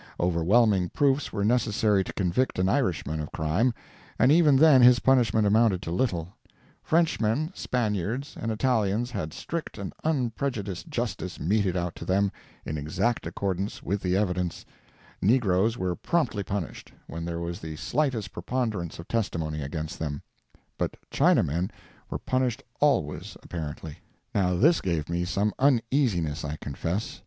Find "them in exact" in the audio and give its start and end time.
12.05-13.27